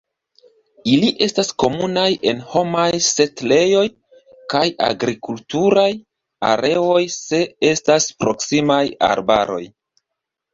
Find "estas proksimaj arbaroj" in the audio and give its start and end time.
7.75-9.63